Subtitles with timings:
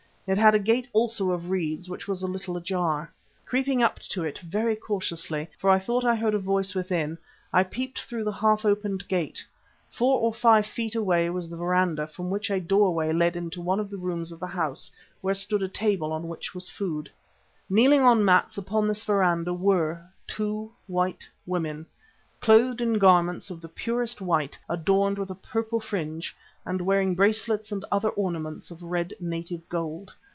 [0.27, 3.11] It had a gate also of reeds, which was a little ajar.
[3.45, 7.17] Creeping up to it very cautiously, for I thought I heard a voice within,
[7.51, 9.45] I peeped through the half opened gate.
[9.89, 13.79] Four or five feet away was the verandah from which a doorway led into one
[13.81, 17.09] of the rooms of the house where stood a table on which was food.
[17.69, 21.85] Kneeling on mats upon this verandah were two white women
[22.39, 27.71] clothed in garments of the purest white adorned with a purple fringe, and wearing bracelets
[27.71, 30.11] and other ornaments of red native gold.